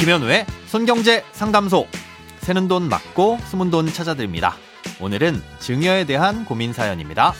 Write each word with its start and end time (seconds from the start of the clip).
김현우의 0.00 0.46
손경제 0.66 1.22
상담소. 1.32 1.86
새는 2.38 2.68
돈 2.68 2.88
맞고 2.88 3.36
숨은 3.50 3.70
돈 3.70 3.86
찾아드립니다. 3.86 4.54
오늘은 4.98 5.42
증여에 5.58 6.06
대한 6.06 6.46
고민 6.46 6.72
사연입니다. 6.72 7.34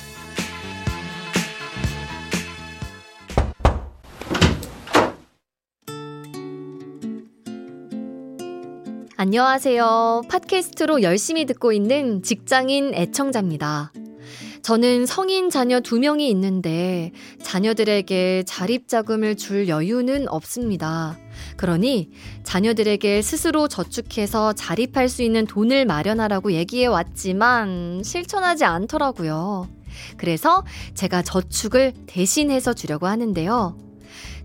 안녕하세요. 9.17 10.23
팟캐스트로 10.29 11.01
열심히 11.01 11.47
듣고 11.47 11.73
있는 11.73 12.23
직장인 12.23 12.93
애청자입니다. 12.95 13.91
저는 14.63 15.07
성인 15.07 15.51
자녀 15.51 15.81
두 15.81 15.99
명이 15.99 16.29
있는데 16.31 17.13
자녀들에게 17.43 18.45
자립자금을 18.47 19.37
줄 19.37 19.69
여유는 19.69 20.29
없습니다. 20.29 21.19
그러니 21.57 22.11
자녀들에게 22.45 23.23
스스로 23.23 23.69
저축해서 23.69 24.53
자립할 24.53 25.09
수 25.09 25.23
있는 25.23 25.47
돈을 25.47 25.87
마련하라고 25.87 26.53
얘기해 26.53 26.87
왔지만 26.87 28.03
실천하지 28.05 28.65
않더라고요. 28.65 29.69
그래서 30.17 30.65
제가 30.95 31.23
저축을 31.23 31.95
대신해서 32.07 32.75
주려고 32.75 33.07
하는데요. 33.07 33.90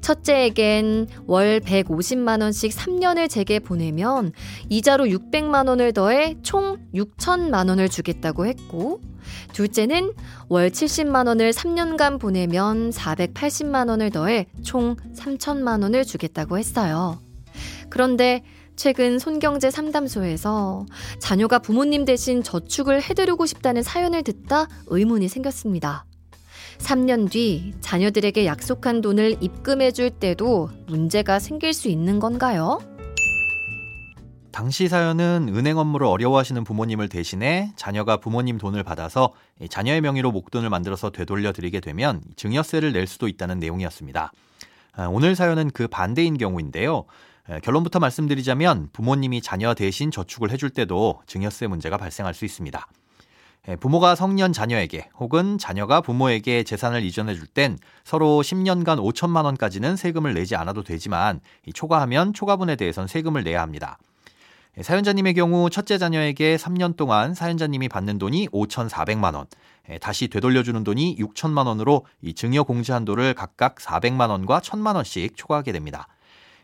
첫째에겐 0.05 1.07
월 1.25 1.59
150만원씩 1.61 2.71
3년을 2.71 3.27
제게 3.27 3.57
보내면 3.57 4.33
이자로 4.69 5.05
600만원을 5.05 5.95
더해 5.95 6.35
총 6.43 6.77
6천만원을 6.93 7.89
주겠다고 7.89 8.45
했고, 8.45 9.01
둘째는 9.53 10.13
월 10.47 10.69
70만원을 10.69 11.51
3년간 11.51 12.19
보내면 12.19 12.91
480만원을 12.91 14.13
더해 14.13 14.45
총 14.63 14.95
3천만원을 15.15 16.05
주겠다고 16.05 16.59
했어요. 16.59 17.17
그런데 17.89 18.43
최근 18.75 19.17
손경제 19.17 19.71
상담소에서 19.71 20.85
자녀가 21.17 21.57
부모님 21.57 22.05
대신 22.05 22.43
저축을 22.43 23.01
해드리고 23.01 23.47
싶다는 23.47 23.81
사연을 23.81 24.21
듣다 24.21 24.67
의문이 24.85 25.29
생겼습니다. 25.29 26.05
3년 26.77 27.29
뒤 27.29 27.73
자녀들에게 27.81 28.45
약속한 28.45 29.01
돈을 29.01 29.37
입금해 29.41 29.91
줄 29.91 30.09
때도 30.09 30.69
문제가 30.87 31.39
생길 31.39 31.73
수 31.73 31.87
있는 31.87 32.19
건가요? 32.19 32.79
당시 34.51 34.87
사연은 34.87 35.51
은행 35.53 35.77
업무를 35.77 36.07
어려워하시는 36.07 36.63
부모님을 36.63 37.09
대신해 37.09 37.73
자녀가 37.75 38.17
부모님 38.17 38.57
돈을 38.57 38.83
받아서 38.83 39.33
자녀의 39.69 39.99
명의로 39.99 40.31
목돈을 40.31 40.69
만들어서 40.69 41.09
되돌려 41.09 41.51
드리게 41.51 41.81
되면 41.81 42.21
증여세를 42.37 42.93
낼 42.93 43.05
수도 43.05 43.27
있다는 43.27 43.59
내용이었습니다. 43.59 44.31
아, 44.93 45.07
오늘 45.07 45.35
사연은 45.35 45.71
그 45.71 45.89
반대인 45.89 46.37
경우인데요. 46.37 47.03
결론부터 47.63 47.99
말씀드리자면 47.99 48.89
부모님이 48.93 49.41
자녀 49.41 49.73
대신 49.73 50.09
저축을 50.09 50.51
해줄 50.51 50.69
때도 50.69 51.21
증여세 51.27 51.67
문제가 51.67 51.97
발생할 51.97 52.33
수 52.33 52.45
있습니다. 52.45 52.87
부모가 53.79 54.13
성년 54.13 54.53
자녀에게 54.53 55.09
혹은 55.17 55.57
자녀가 55.57 56.01
부모에게 56.01 56.63
재산을 56.63 57.03
이전해 57.03 57.33
줄 57.33 57.47
땐 57.47 57.77
서로 58.03 58.41
10년간 58.41 58.99
5천만 58.99 59.45
원까지는 59.45 59.95
세금을 59.95 60.33
내지 60.33 60.55
않아도 60.55 60.83
되지만 60.83 61.39
초과하면 61.73 62.33
초과분에 62.33 62.75
대해선 62.75 63.07
세금을 63.07 63.43
내야 63.43 63.61
합니다. 63.61 63.97
사연자님의 64.81 65.35
경우 65.35 65.69
첫째 65.69 65.97
자녀에게 65.97 66.57
3년 66.57 66.97
동안 66.97 67.33
사연자님이 67.33 67.87
받는 67.87 68.17
돈이 68.17 68.49
5,400만 68.49 69.35
원, 69.35 69.45
다시 70.01 70.27
되돌려주는 70.27 70.83
돈이 70.83 71.15
6천만 71.17 71.65
원으로 71.65 72.05
이 72.21 72.33
증여 72.33 72.63
공제 72.63 72.91
한도를 72.91 73.35
각각 73.35 73.75
400만 73.75 74.29
원과 74.29 74.59
1천만 74.59 74.95
원씩 74.95 75.37
초과하게 75.37 75.71
됩니다. 75.71 76.07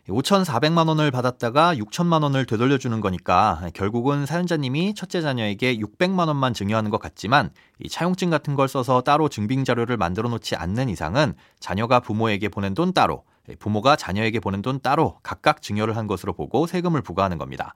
5,400만 0.10 0.88
원을 0.88 1.12
받았다가 1.12 1.76
6천만 1.76 2.24
원을 2.24 2.46
되돌려주는 2.46 3.00
거니까 3.02 3.70
결국은 3.74 4.26
사연자님이 4.26 4.96
첫째 4.96 5.22
자녀에게 5.22 5.78
600만 5.78 6.28
원만 6.28 6.54
증여하는 6.54 6.90
것 6.90 7.00
같지만 7.00 7.52
이 7.80 7.88
차용증 7.88 8.30
같은 8.32 8.56
걸 8.56 8.68
써서 8.68 9.02
따로 9.02 9.30
증빙 9.30 9.64
자료를 9.64 9.98
만들어 9.98 10.28
놓지 10.30 10.56
않는 10.56 10.90
이상은 10.90 11.36
자녀가 11.60 12.00
부모에게 12.00 12.50
보낸 12.50 12.74
돈 12.74 12.94
따로, 12.94 13.24
부모가 13.60 13.96
자녀에게 13.96 14.40
보낸 14.40 14.62
돈 14.64 14.80
따로 14.80 15.20
각각 15.22 15.62
증여를 15.62 15.96
한 15.96 16.08
것으로 16.08 16.34
보고 16.34 16.66
세금을 16.66 17.02
부과하는 17.02 17.38
겁니다. 17.38 17.76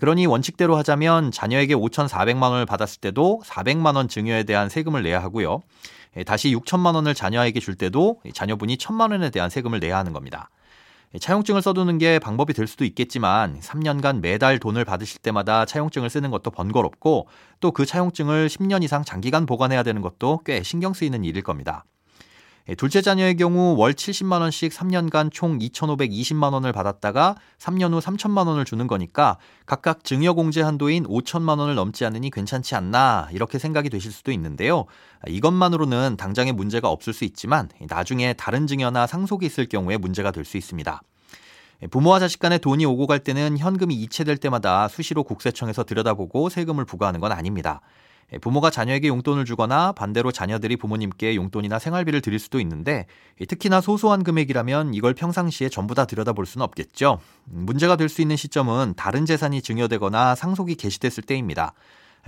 그러니 0.00 0.26
원칙대로 0.26 0.76
하자면 0.76 1.30
자녀에게 1.30 1.74
5,400만 1.74 2.42
원을 2.42 2.64
받았을 2.64 3.00
때도 3.00 3.42
400만 3.44 3.96
원 3.96 4.08
증여에 4.08 4.44
대한 4.44 4.68
세금을 4.68 5.02
내야 5.02 5.22
하고요. 5.22 5.60
다시 6.26 6.54
6천만 6.54 6.94
원을 6.94 7.14
자녀에게 7.14 7.60
줄 7.60 7.74
때도 7.74 8.20
자녀분이 8.32 8.76
1천만 8.78 9.10
원에 9.12 9.30
대한 9.30 9.50
세금을 9.50 9.80
내야 9.80 9.98
하는 9.98 10.12
겁니다. 10.12 10.48
차용증을 11.18 11.60
써두는 11.60 11.98
게 11.98 12.20
방법이 12.20 12.52
될 12.52 12.68
수도 12.68 12.84
있겠지만 12.84 13.58
3년간 13.60 14.20
매달 14.20 14.60
돈을 14.60 14.84
받으실 14.84 15.20
때마다 15.20 15.64
차용증을 15.64 16.08
쓰는 16.08 16.30
것도 16.30 16.50
번거롭고 16.52 17.26
또 17.58 17.72
그 17.72 17.84
차용증을 17.86 18.48
10년 18.48 18.82
이상 18.84 19.04
장기간 19.04 19.46
보관해야 19.46 19.82
되는 19.82 20.02
것도 20.02 20.42
꽤 20.44 20.62
신경 20.62 20.92
쓰이는 20.92 21.24
일일 21.24 21.42
겁니다. 21.42 21.84
예, 22.70 22.76
둘째 22.76 23.02
자녀의 23.02 23.36
경우 23.36 23.74
월 23.76 23.94
70만 23.94 24.42
원씩 24.42 24.72
3년간 24.72 25.32
총 25.32 25.58
2,520만 25.58 26.52
원을 26.52 26.72
받았다가 26.72 27.34
3년 27.58 27.92
후 27.92 27.98
3천만 27.98 28.46
원을 28.46 28.64
주는 28.64 28.86
거니까 28.86 29.38
각각 29.66 30.04
증여 30.04 30.34
공제 30.34 30.62
한도인 30.62 31.02
5천만 31.04 31.58
원을 31.58 31.74
넘지 31.74 32.04
않으니 32.04 32.30
괜찮지 32.30 32.76
않나 32.76 33.28
이렇게 33.32 33.58
생각이 33.58 33.90
되실 33.90 34.12
수도 34.12 34.30
있는데요. 34.30 34.84
이것만으로는 35.26 36.16
당장에 36.16 36.52
문제가 36.52 36.90
없을 36.90 37.12
수 37.12 37.24
있지만 37.24 37.68
나중에 37.88 38.34
다른 38.34 38.68
증여나 38.68 39.08
상속이 39.08 39.46
있을 39.46 39.66
경우에 39.66 39.96
문제가 39.96 40.30
될 40.30 40.44
수 40.44 40.56
있습니다. 40.56 41.02
예, 41.82 41.86
부모와 41.88 42.20
자식 42.20 42.38
간에 42.38 42.58
돈이 42.58 42.84
오고 42.86 43.08
갈 43.08 43.18
때는 43.18 43.58
현금이 43.58 43.96
이체될 43.96 44.36
때마다 44.36 44.86
수시로 44.86 45.24
국세청에서 45.24 45.82
들여다보고 45.82 46.48
세금을 46.48 46.84
부과하는 46.84 47.18
건 47.18 47.32
아닙니다. 47.32 47.80
예, 48.32 48.38
부모가 48.38 48.70
자녀에게 48.70 49.08
용돈을 49.08 49.44
주거나 49.44 49.92
반대로 49.92 50.32
자녀들이 50.32 50.76
부모님께 50.76 51.36
용돈이나 51.36 51.78
생활비를 51.78 52.20
드릴 52.20 52.38
수도 52.38 52.60
있는데 52.60 53.06
예, 53.40 53.44
특히나 53.44 53.80
소소한 53.80 54.24
금액이라면 54.24 54.94
이걸 54.94 55.14
평상시에 55.14 55.68
전부 55.68 55.94
다 55.94 56.04
들여다볼 56.04 56.46
수는 56.46 56.64
없겠죠. 56.64 57.18
음, 57.52 57.66
문제가 57.66 57.96
될 57.96 58.08
수 58.08 58.22
있는 58.22 58.36
시점은 58.36 58.94
다른 58.96 59.24
재산이 59.26 59.62
증여되거나 59.62 60.34
상속이 60.34 60.74
개시됐을 60.74 61.22
때입니다. 61.24 61.74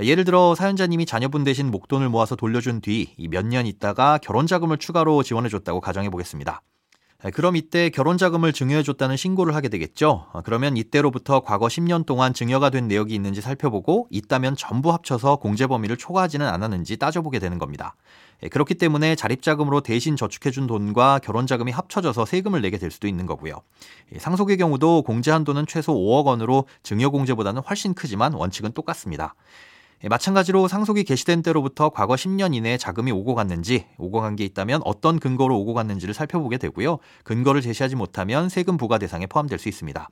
예를 0.00 0.24
들어 0.24 0.54
사연자님이 0.54 1.04
자녀분 1.06 1.44
대신 1.44 1.70
목돈을 1.70 2.08
모아서 2.08 2.34
돌려준 2.36 2.80
뒤 2.80 3.14
몇 3.28 3.44
년 3.44 3.66
있다가 3.66 4.18
결혼 4.18 4.46
자금을 4.46 4.78
추가로 4.78 5.22
지원해 5.22 5.48
줬다고 5.48 5.80
가정해 5.80 6.08
보겠습니다. 6.08 6.62
네, 7.24 7.30
그럼 7.30 7.54
이때 7.54 7.88
결혼 7.88 8.18
자금을 8.18 8.52
증여해줬다는 8.52 9.16
신고를 9.16 9.54
하게 9.54 9.68
되겠죠. 9.68 10.26
어, 10.32 10.40
그러면 10.44 10.76
이때로부터 10.76 11.38
과거 11.38 11.68
10년 11.68 12.04
동안 12.04 12.34
증여가 12.34 12.68
된 12.68 12.88
내역이 12.88 13.14
있는지 13.14 13.40
살펴보고 13.40 14.08
있다면 14.10 14.56
전부 14.56 14.92
합쳐서 14.92 15.36
공제 15.36 15.68
범위를 15.68 15.96
초과하지는 15.96 16.44
않았는지 16.44 16.96
따져보게 16.96 17.38
되는 17.38 17.58
겁니다. 17.58 17.94
예, 18.42 18.48
그렇기 18.48 18.74
때문에 18.74 19.14
자립자금으로 19.14 19.82
대신 19.82 20.16
저축해준 20.16 20.66
돈과 20.66 21.20
결혼 21.22 21.46
자금이 21.46 21.70
합쳐져서 21.70 22.24
세금을 22.24 22.60
내게 22.60 22.76
될 22.76 22.90
수도 22.90 23.06
있는 23.06 23.26
거고요. 23.26 23.62
상속의 24.18 24.56
경우도 24.56 25.02
공제 25.02 25.30
한도는 25.30 25.66
최소 25.68 25.94
5억 25.94 26.24
원으로 26.24 26.66
증여 26.82 27.10
공제보다는 27.10 27.62
훨씬 27.62 27.94
크지만 27.94 28.32
원칙은 28.32 28.72
똑같습니다. 28.72 29.36
예, 30.04 30.08
마찬가지로 30.08 30.66
상속이 30.66 31.04
개시된 31.04 31.42
때로부터 31.42 31.90
과거 31.90 32.14
10년 32.14 32.54
이내에 32.54 32.76
자금이 32.76 33.12
오고 33.12 33.34
갔는지, 33.34 33.86
오고 33.98 34.20
간 34.20 34.32
게 34.36 34.44
있다면 34.44 34.80
어떤 34.84 35.18
근거로 35.20 35.56
오고 35.58 35.74
갔는지를 35.74 36.14
살펴보게 36.14 36.56
되고요. 36.58 36.98
근거를 37.24 37.60
제시하지 37.60 37.96
못하면 37.96 38.48
세금 38.48 38.76
부과 38.78 38.98
대상에 38.98 39.26
포함될 39.26 39.58
수 39.58 39.68
있습니다. 39.68 40.08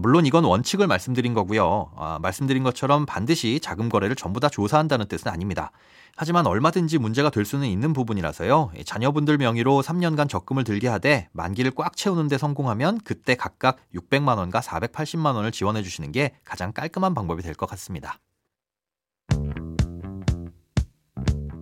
물론 0.00 0.26
이건 0.26 0.44
원칙을 0.44 0.86
말씀드린 0.88 1.32
거고요. 1.32 1.92
아, 1.96 2.18
말씀드린 2.20 2.64
것처럼 2.64 3.06
반드시 3.06 3.60
자금 3.62 3.88
거래를 3.88 4.16
전부 4.16 4.40
다 4.40 4.48
조사한다는 4.48 5.06
뜻은 5.06 5.30
아닙니다. 5.30 5.70
하지만 6.16 6.46
얼마든지 6.46 6.98
문제가 6.98 7.30
될 7.30 7.44
수는 7.44 7.66
있는 7.68 7.92
부분이라서요. 7.92 8.72
예, 8.78 8.82
자녀분들 8.82 9.38
명의로 9.38 9.82
3년간 9.82 10.28
적금을 10.28 10.64
들게 10.64 10.88
하되 10.88 11.28
만기를 11.32 11.70
꽉 11.76 11.96
채우는데 11.96 12.36
성공하면 12.36 12.98
그때 13.04 13.36
각각 13.36 13.76
600만 13.94 14.36
원과 14.36 14.60
480만 14.60 15.36
원을 15.36 15.52
지원해 15.52 15.82
주시는 15.82 16.12
게 16.12 16.32
가장 16.44 16.72
깔끔한 16.72 17.14
방법이 17.14 17.42
될 17.42 17.54
것 17.54 17.66
같습니다. 17.70 18.18